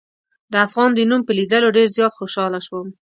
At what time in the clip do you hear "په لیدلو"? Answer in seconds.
1.25-1.75